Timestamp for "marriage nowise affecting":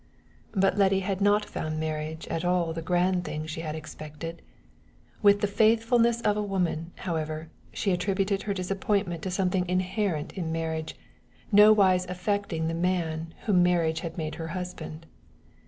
10.51-12.67